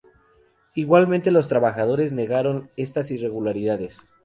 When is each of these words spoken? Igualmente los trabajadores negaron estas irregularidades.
Igualmente 0.73 1.29
los 1.29 1.47
trabajadores 1.47 2.11
negaron 2.11 2.71
estas 2.75 3.11
irregularidades. 3.11 4.01